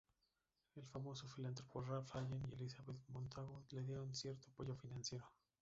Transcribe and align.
El 0.73 0.87
famoso 0.87 1.27
filántropo 1.27 1.79
Ralph 1.79 2.15
Allen 2.15 2.43
y 2.49 2.55
Elizabeth 2.55 2.97
Montagu 3.09 3.63
le 3.69 3.83
dieron 3.83 4.15
cierto 4.15 4.49
apoyo 4.49 4.73
financiero. 4.75 5.29